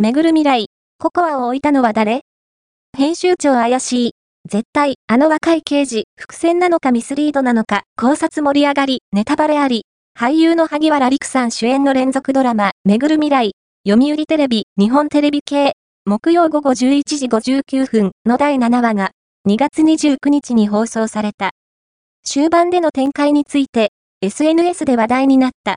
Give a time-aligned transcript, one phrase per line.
[0.00, 0.66] めぐる未来、
[1.00, 2.20] ココアを置いたのは誰？
[2.96, 4.12] 編集長怪しい。
[4.48, 9.86] 絶対、あの若い刑事、伏線なのかミスリードなのか、考察盛り上がり、ネタバレあり。
[10.16, 13.52] 俳優の萩原陸さん主演の連続ドラマ、めぐる未来、
[13.88, 15.72] 読売テレビ、日本テレビ系、
[16.06, 19.10] 木曜午後11時59分の第7話が、
[19.48, 21.50] 2月29日に放送された。
[22.24, 23.90] 終盤での展開について、
[24.20, 25.66] SNS で話題になった